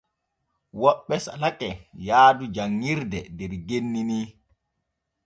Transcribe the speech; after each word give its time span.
Woɓɓe 0.81 1.15
salake 1.25 1.67
yaadu 2.07 2.45
janŋirde 2.55 3.19
der 3.37 3.51
genni 3.67 4.01
ni. 4.09 4.17